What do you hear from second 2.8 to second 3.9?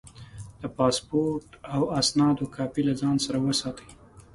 له ځان سره وساته.